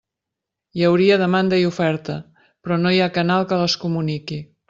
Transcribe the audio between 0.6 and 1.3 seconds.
Hi hauria